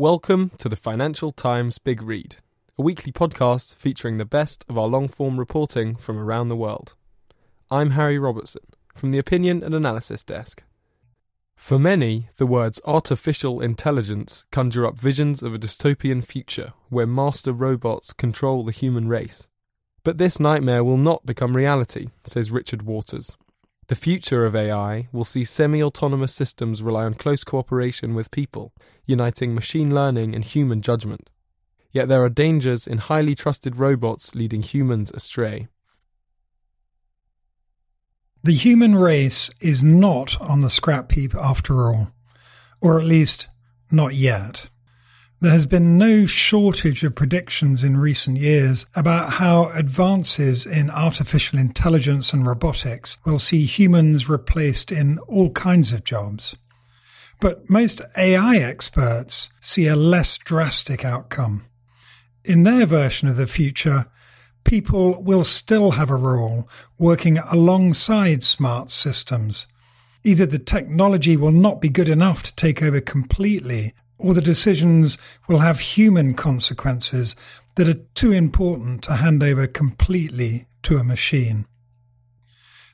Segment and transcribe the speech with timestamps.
[0.00, 2.36] Welcome to the Financial Times Big Read,
[2.78, 6.94] a weekly podcast featuring the best of our long form reporting from around the world.
[7.68, 8.62] I'm Harry Robertson
[8.94, 10.62] from the Opinion and Analysis Desk.
[11.56, 17.52] For many, the words artificial intelligence conjure up visions of a dystopian future where master
[17.52, 19.48] robots control the human race.
[20.04, 23.36] But this nightmare will not become reality, says Richard Waters.
[23.88, 28.74] The future of AI will see semi autonomous systems rely on close cooperation with people,
[29.06, 31.30] uniting machine learning and human judgment.
[31.90, 35.68] Yet there are dangers in highly trusted robots leading humans astray.
[38.42, 42.12] The human race is not on the scrap heap after all,
[42.82, 43.48] or at least
[43.90, 44.68] not yet.
[45.40, 51.60] There has been no shortage of predictions in recent years about how advances in artificial
[51.60, 56.56] intelligence and robotics will see humans replaced in all kinds of jobs.
[57.40, 61.66] But most AI experts see a less drastic outcome.
[62.44, 64.06] In their version of the future,
[64.64, 69.68] people will still have a role working alongside smart systems.
[70.24, 75.16] Either the technology will not be good enough to take over completely, or the decisions
[75.48, 77.34] will have human consequences
[77.76, 81.66] that are too important to hand over completely to a machine.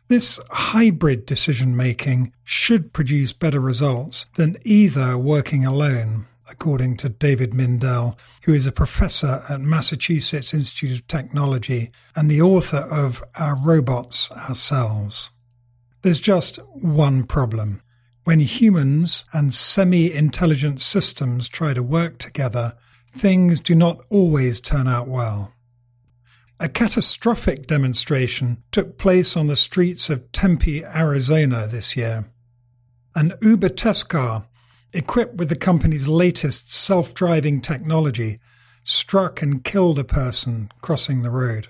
[0.09, 7.53] This hybrid decision making should produce better results than either working alone, according to David
[7.53, 13.57] Mindell, who is a professor at Massachusetts Institute of Technology and the author of Our
[13.57, 15.31] Robots Ourselves.
[16.03, 17.81] There's just one problem.
[18.25, 22.75] When humans and semi intelligent systems try to work together,
[23.13, 25.53] things do not always turn out well.
[26.59, 32.25] A catastrophic demonstration took place on the streets of Tempe, Arizona this year.
[33.15, 34.47] An Uber test car,
[34.95, 38.41] equipped with the company's latest self driving technology,
[38.85, 41.69] struck and killed a person crossing the road.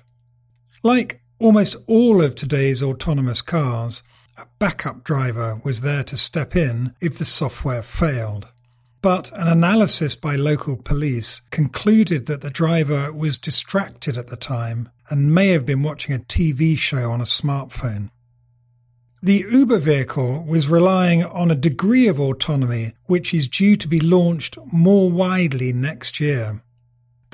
[0.84, 4.04] Like almost all of today's autonomous cars,
[4.36, 8.48] a backup driver was there to step in if the software failed.
[9.02, 14.88] But an analysis by local police concluded that the driver was distracted at the time
[15.10, 18.10] and may have been watching a TV show on a smartphone.
[19.22, 24.00] The Uber vehicle was relying on a degree of autonomy which is due to be
[24.00, 26.62] launched more widely next year.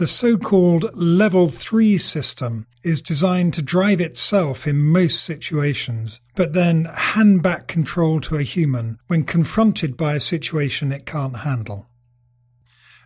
[0.01, 6.55] The so called Level 3 system is designed to drive itself in most situations, but
[6.55, 11.87] then hand back control to a human when confronted by a situation it can't handle.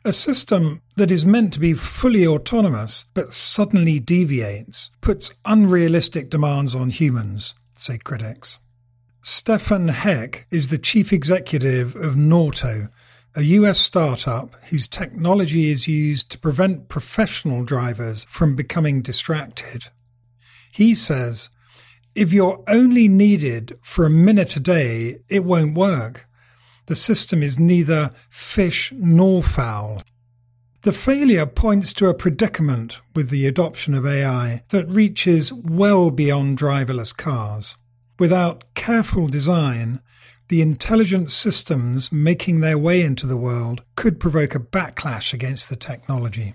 [0.05, 6.77] A system that is meant to be fully autonomous but suddenly deviates puts unrealistic demands
[6.77, 8.61] on humans, say critics.
[9.21, 12.89] Stefan Heck is the chief executive of Nauto,
[13.37, 19.87] a US startup whose technology is used to prevent professional drivers from becoming distracted.
[20.71, 21.51] He says,
[22.15, 26.29] if you're only needed for a minute a day, it won't work.
[26.87, 30.03] The system is neither fish nor fowl.
[30.83, 36.59] The failure points to a predicament with the adoption of AI that reaches well beyond
[36.59, 37.77] driverless cars.
[38.19, 40.01] Without careful design,
[40.49, 45.77] the intelligent systems making their way into the world could provoke a backlash against the
[45.77, 46.55] technology.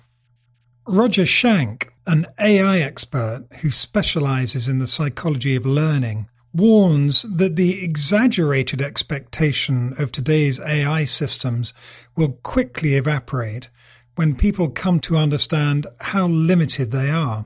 [0.88, 7.84] Roger Schank, an AI expert who specializes in the psychology of learning, warns that the
[7.84, 11.74] exaggerated expectation of today's AI systems
[12.16, 13.70] will quickly evaporate
[14.16, 17.46] when people come to understand how limited they are.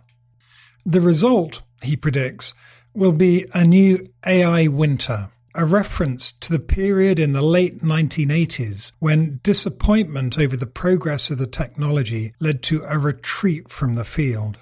[0.86, 2.54] The result, he predicts,
[2.94, 8.92] will be a new AI winter a reference to the period in the late 1980s
[9.00, 14.58] when disappointment over the progress of the technology led to a retreat from the field.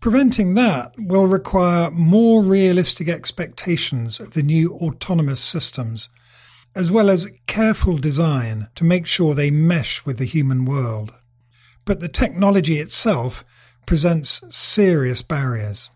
[0.00, 6.08] Preventing that will require more realistic expectations of the new autonomous systems,
[6.74, 11.12] as well as careful design to make sure they mesh with the human world.
[11.84, 13.44] But the technology itself
[13.86, 15.90] presents serious barriers.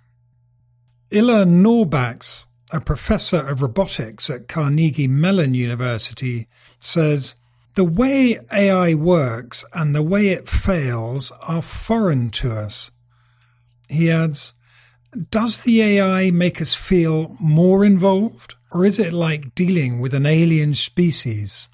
[1.10, 6.48] Illah Nourbakhsh a professor of robotics at Carnegie Mellon University,
[6.80, 7.34] says
[7.74, 12.90] The way AI works and the way it fails are foreign to us.
[13.88, 14.54] He adds,
[15.30, 20.24] Does the AI make us feel more involved, or is it like dealing with an
[20.24, 21.68] alien species?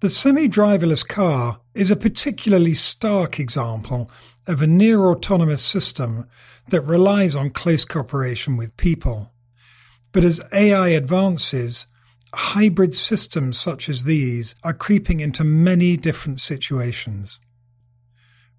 [0.00, 4.10] The semi driverless car is a particularly stark example
[4.46, 6.28] of a near autonomous system
[6.68, 9.32] that relies on close cooperation with people.
[10.16, 11.84] But as AI advances,
[12.32, 17.38] hybrid systems such as these are creeping into many different situations.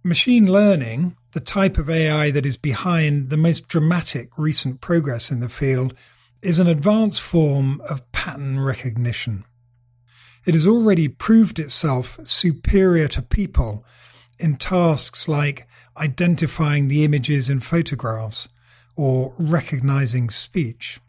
[0.04, 5.40] Machine learning, the type of AI that is behind the most dramatic recent progress in
[5.40, 5.96] the field,
[6.44, 9.44] is an advanced form of pattern recognition.
[10.46, 13.84] It has already proved itself superior to people
[14.38, 15.68] in tasks like
[15.98, 18.48] identifying the images in photographs
[18.96, 21.00] or recognizing speech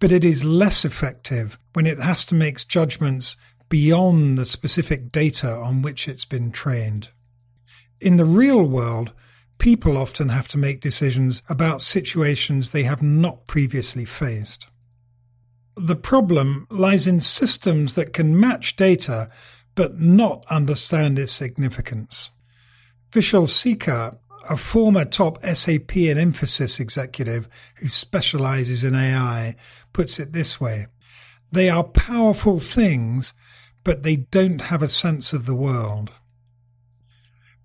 [0.00, 3.36] but it is less effective when it has to make judgments
[3.68, 7.08] beyond the specific data on which it's been trained.
[8.00, 9.12] In the real world,
[9.58, 14.66] people often have to make decisions about situations they have not previously faced.
[15.76, 19.30] The problem lies in systems that can match data
[19.74, 22.30] but not understand its significance.
[23.12, 24.18] Vishal Sikka
[24.48, 29.56] a former top SAP and Infosys executive who specializes in AI,
[29.92, 30.86] puts it this way
[31.52, 33.32] They are powerful things,
[33.84, 36.10] but they don't have a sense of the world.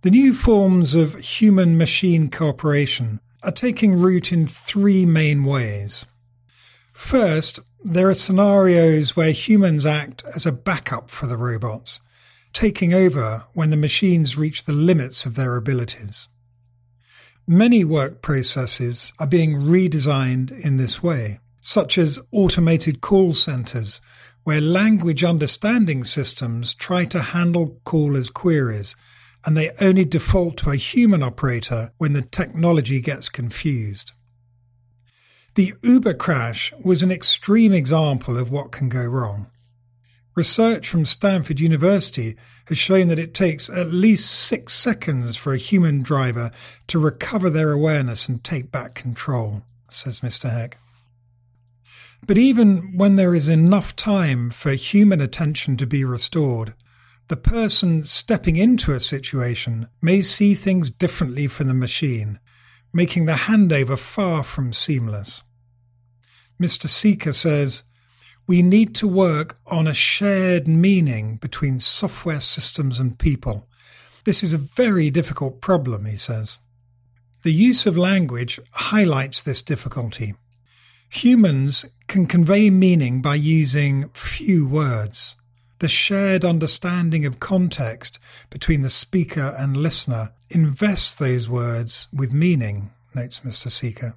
[0.01, 6.05] The new forms of human machine cooperation are taking root in three main ways.
[6.93, 12.01] First, there are scenarios where humans act as a backup for the robots,
[12.53, 16.29] taking over when the machines reach the limits of their abilities.
[17.47, 24.01] Many work processes are being redesigned in this way, such as automated call centers,
[24.45, 28.95] where language understanding systems try to handle callers' queries,
[29.45, 34.11] and they only default to a human operator when the technology gets confused.
[35.53, 39.51] The Uber crash was an extreme example of what can go wrong.
[40.35, 42.35] Research from Stanford University
[42.65, 46.51] has shown that it takes at least six seconds for a human driver
[46.87, 50.51] to recover their awareness and take back control, says Mr.
[50.51, 50.77] Heck.
[52.27, 56.73] But even when there is enough time for human attention to be restored,
[57.27, 62.39] the person stepping into a situation may see things differently from the machine,
[62.93, 65.43] making the handover far from seamless.
[66.59, 66.87] Mr.
[66.87, 67.83] Sikka says,
[68.47, 73.67] we need to work on a shared meaning between software systems and people.
[74.25, 76.59] This is a very difficult problem, he says.
[77.43, 80.35] The use of language highlights this difficulty.
[81.09, 85.35] Humans can convey meaning by using few words.
[85.79, 88.19] The shared understanding of context
[88.49, 93.69] between the speaker and listener invests those words with meaning, notes Mr.
[93.69, 94.15] Sikka.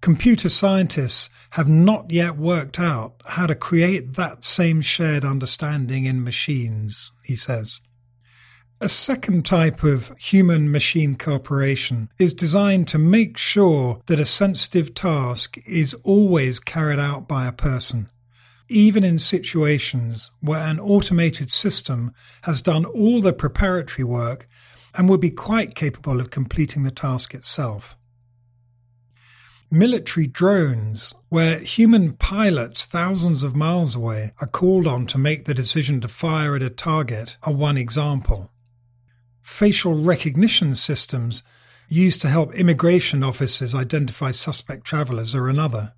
[0.00, 6.24] Computer scientists have not yet worked out how to create that same shared understanding in
[6.24, 7.80] machines, he says.
[8.80, 14.94] A second type of human machine cooperation is designed to make sure that a sensitive
[14.94, 18.08] task is always carried out by a person,
[18.70, 24.48] even in situations where an automated system has done all the preparatory work
[24.94, 27.98] and would be quite capable of completing the task itself
[29.70, 35.54] military drones, where human pilots thousands of miles away are called on to make the
[35.54, 38.50] decision to fire at a target, are one example.
[39.42, 41.42] Facial recognition systems
[41.88, 45.92] used to help immigration officers identify suspect travelers are another.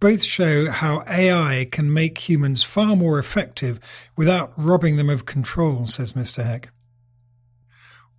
[0.00, 3.78] Both show how AI can make humans far more effective
[4.16, 6.44] without robbing them of control, says Mr.
[6.44, 6.70] Heck.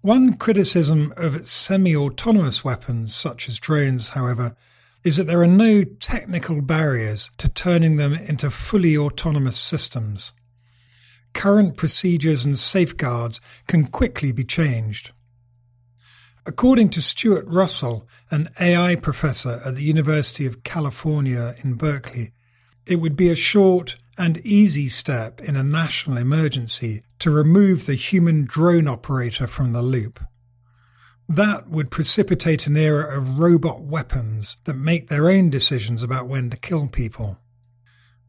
[0.03, 4.53] One criticism of its semi autonomous weapons, such as drones, however,
[5.05, 10.33] is that there are no technical barriers to turning them into fully autonomous systems.
[11.31, 15.11] Current procedures and safeguards can quickly be changed.
[16.45, 22.33] According to Stuart Russell, an AI professor at the University of California in Berkeley,
[22.85, 27.95] it would be a short and easy step in a national emergency to remove the
[27.95, 30.19] human drone operator from the loop.
[31.29, 36.49] That would precipitate an era of robot weapons that make their own decisions about when
[36.49, 37.37] to kill people.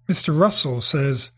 [0.09, 0.39] Mr.
[0.39, 1.33] Russell says,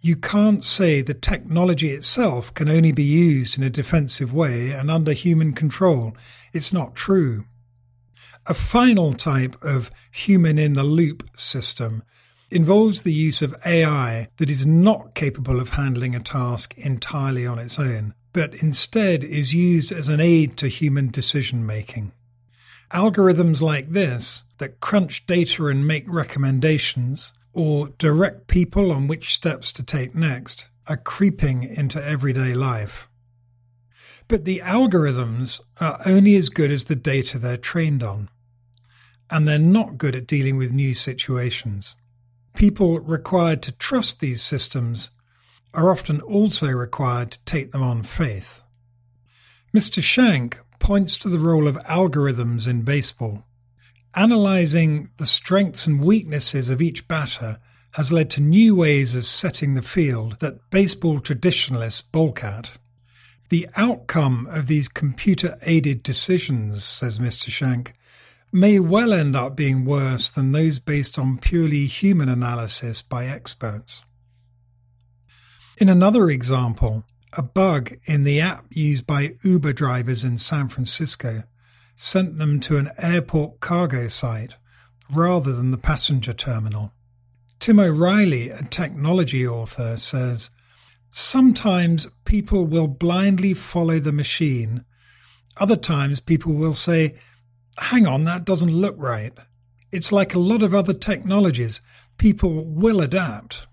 [0.00, 4.90] You can't say the technology itself can only be used in a defensive way and
[4.90, 6.16] under human control.
[6.52, 7.44] It's not true.
[8.46, 12.02] A final type of human in the loop system
[12.50, 17.58] involves the use of AI that is not capable of handling a task entirely on
[17.58, 22.12] its own, but instead is used as an aid to human decision making.
[22.90, 29.72] Algorithms like this, that crunch data and make recommendations, or direct people on which steps
[29.72, 33.08] to take next, are creeping into everyday life.
[34.26, 38.30] But the algorithms are only as good as the data they're trained on,
[39.30, 41.94] and they're not good at dealing with new situations.
[42.58, 45.10] People required to trust these systems
[45.74, 48.62] are often also required to take them on faith.
[49.72, 50.02] Mr.
[50.02, 53.44] Schank points to the role of algorithms in baseball.
[54.16, 57.60] Analyzing the strengths and weaknesses of each batter
[57.92, 62.72] has led to new ways of setting the field that baseball traditionalists balk at.
[63.50, 67.50] The outcome of these computer aided decisions, says Mr.
[67.50, 67.92] Schank,
[68.52, 74.04] may well end up being worse than those based on purely human analysis by experts.
[75.78, 81.44] In another example, a bug in the app used by Uber drivers in San Francisco
[81.96, 84.54] sent them to an airport cargo site
[85.12, 86.92] rather than the passenger terminal.
[87.58, 90.50] Tim O'Reilly, a technology author, says
[91.10, 94.84] Sometimes people will blindly follow the machine.
[95.56, 97.16] Other times people will say,
[97.78, 99.32] Hang on, that doesn't look right.
[99.90, 101.80] It's like a lot of other technologies.
[102.18, 103.66] People will adapt.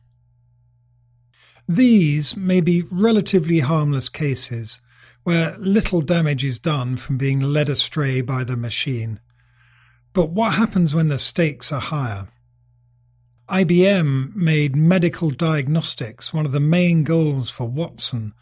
[1.67, 4.79] These may be relatively harmless cases
[5.23, 9.19] where little damage is done from being led astray by the machine.
[10.13, 12.27] But what happens when the stakes are higher?
[13.49, 18.33] IBM made medical diagnostics one of the main goals for Watson,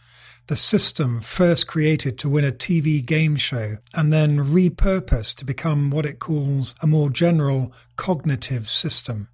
[0.47, 5.89] the system first created to win a TV game show and then repurposed to become
[5.89, 9.29] what it calls a more general cognitive system.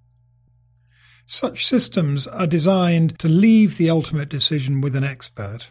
[1.26, 5.70] Such systems are designed to leave the ultimate decision with an expert.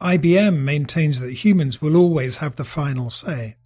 [0.00, 3.56] IBM maintains that humans will always have the final say.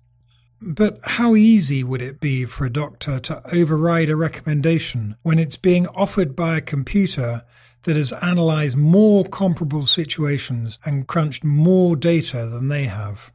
[0.62, 5.56] But how easy would it be for a doctor to override a recommendation when it's
[5.56, 7.42] being offered by a computer
[7.84, 13.30] that has analyzed more comparable situations and crunched more data than they have?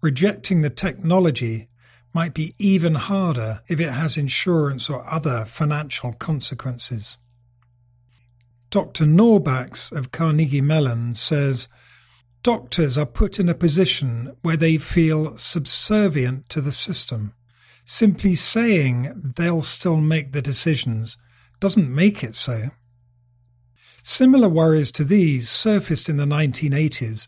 [0.00, 1.68] Rejecting the technology
[2.14, 7.18] might be even harder if it has insurance or other financial consequences.
[8.70, 9.04] Dr.
[9.04, 11.68] Nourbakhsh of Carnegie Mellon says
[12.42, 17.34] doctors are put in a position where they feel subservient to the system.
[17.84, 21.16] Simply saying they'll still make the decisions
[21.60, 22.70] doesn't make it so.
[24.02, 27.26] Similar worries to these surfaced in the 1980s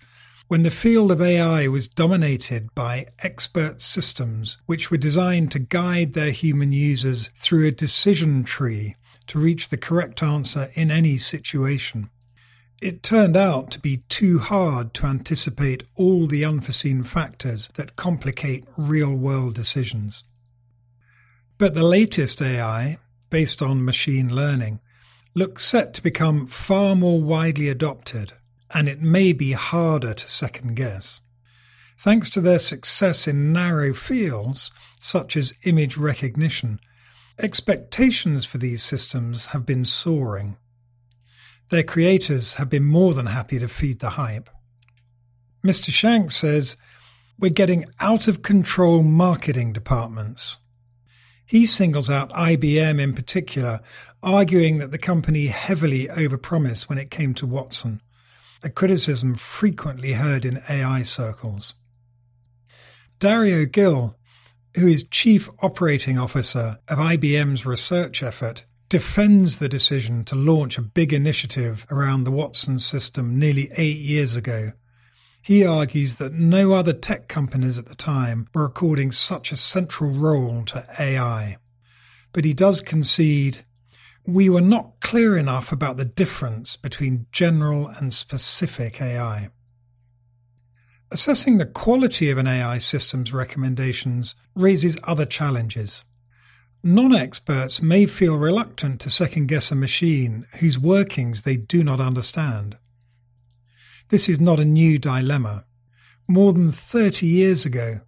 [0.48, 6.12] when the field of AI was dominated by expert systems which were designed to guide
[6.14, 8.96] their human users through a decision tree
[9.28, 12.10] to reach the correct answer in any situation.
[12.82, 18.64] It turned out to be too hard to anticipate all the unforeseen factors that complicate
[18.76, 20.24] real world decisions.
[21.58, 22.96] But the latest AI,
[23.28, 24.80] based on machine learning,
[25.34, 28.32] looks set to become far more widely adopted
[28.72, 31.20] and it may be harder to second guess.
[31.98, 36.80] Thanks to their success in narrow fields, such as image recognition,
[37.38, 40.56] expectations for these systems have been soaring.
[41.68, 44.50] Their creators have been more than happy to feed the hype.
[45.64, 45.90] Mr.
[45.90, 46.76] Schank says,
[47.38, 50.58] We're getting out of control marketing departments.
[51.44, 53.80] He singles out IBM in particular,
[54.22, 58.00] arguing that the company heavily overpromised when it came to Watson
[58.62, 61.74] a criticism frequently heard in AI circles.
[63.18, 64.16] Dario Gil,
[64.76, 70.82] who is Chief Operating Officer of IBM's research effort, defends the decision to launch a
[70.82, 74.72] big initiative around the Watson system nearly eight years ago.
[75.42, 80.10] He argues that no other tech companies at the time were according such a central
[80.10, 81.56] role to AI.
[82.32, 83.64] But he does concede
[84.26, 89.50] we were not clear enough about the difference between general and specific AI.
[91.10, 96.04] Assessing the quality of an AI system's recommendations raises other challenges.
[96.84, 102.00] Non experts may feel reluctant to second guess a machine whose workings they do not
[102.00, 102.76] understand.
[104.08, 105.64] This is not a new dilemma.
[106.28, 108.00] More than 30 years ago,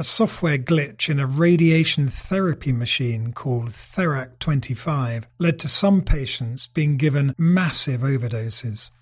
[0.00, 6.68] a software glitch in a radiation therapy machine called Therac 25 led to some patients
[6.68, 8.92] being given massive overdoses.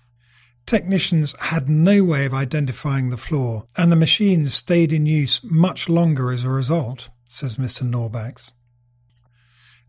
[0.65, 5.87] Technicians had no way of identifying the flaw, and the machine stayed in use much
[5.87, 7.89] longer as a result, says Mr.
[7.89, 8.51] Nourbakhsh.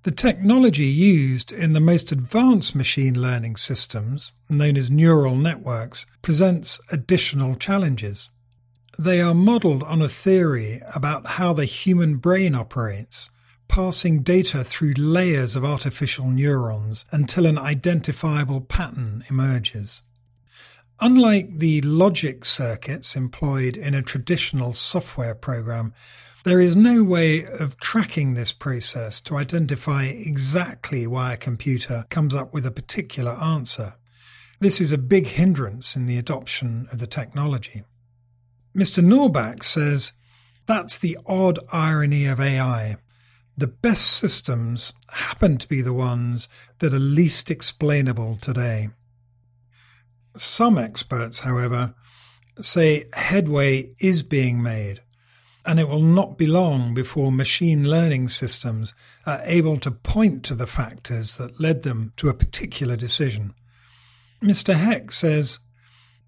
[0.05, 6.79] The technology used in the most advanced machine learning systems, known as neural networks, presents
[6.93, 8.31] additional challenges.
[9.03, 13.31] They are modeled on a theory about how the human brain operates,
[13.67, 20.03] passing data through layers of artificial neurons until an identifiable pattern emerges.
[21.01, 25.95] Unlike the logic circuits employed in a traditional software program,
[26.45, 32.35] there is no way of tracking this process to identify exactly why a computer comes
[32.35, 33.95] up with a particular answer.
[34.59, 37.85] This is a big hindrance in the adoption of the technology.
[38.75, 39.05] Mr.
[39.05, 40.13] Nourbakhsh says,
[40.67, 42.97] That's the odd irony of AI.
[43.57, 46.49] The best systems happen to be the ones
[46.79, 48.89] that are least explainable today.
[50.37, 51.95] Some experts, however,
[52.61, 55.01] say headway is being made
[55.65, 58.95] and it will not be long before machine learning systems
[59.27, 63.55] are able to point to the factors that led them to a particular decision.
[64.43, 64.75] Mr.
[64.75, 65.59] Heck says,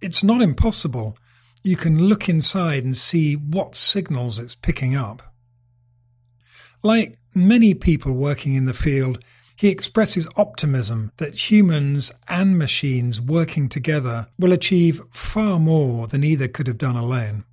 [0.01, 1.17] It's not impossible.
[1.63, 5.23] You can look inside and see what signals it's picking up.
[6.83, 9.23] Like many people working in the field,
[9.55, 16.49] he expresses optimism that humans and machines working together will achieve far more than either
[16.49, 17.45] could have done alone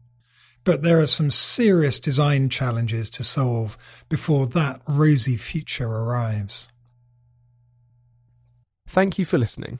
[0.63, 6.67] but there are some serious design challenges to solve before that rosy future arrives.
[8.87, 9.79] Thank you for listening.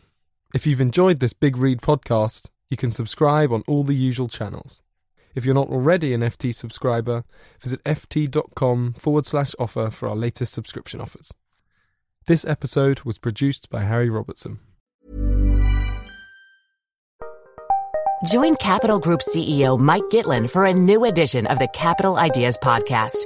[0.54, 4.84] If you've enjoyed this Big Read podcast, you can subscribe on all the usual channels.
[5.36, 7.24] If you're not already an FT subscriber,
[7.62, 11.34] visit ft.com forward slash offer for our latest subscription offers.
[12.28, 14.60] This episode was produced by Harry Robertson.
[18.26, 23.26] Join Capital Group CEO Mike Gitlin for a new edition of the Capital Ideas Podcast.